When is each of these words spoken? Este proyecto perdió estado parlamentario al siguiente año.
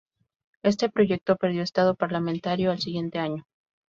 Este 0.63 0.89
proyecto 0.89 1.35
perdió 1.35 1.61
estado 1.61 1.93
parlamentario 1.93 2.71
al 2.71 2.79
siguiente 2.79 3.19
año. 3.19 3.45